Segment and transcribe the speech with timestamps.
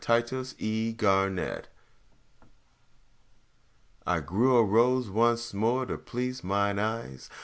[0.03, 1.67] FULFILMENT
[4.07, 7.29] I grew a rose once more to please mine eyes.